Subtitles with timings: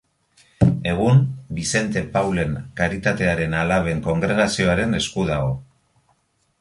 [0.93, 1.19] Egun
[1.57, 5.53] Bizente Paulen Karitatearen Alaben kongregazioaren esku dago.